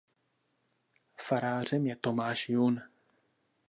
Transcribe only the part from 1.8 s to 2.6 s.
je Tomáš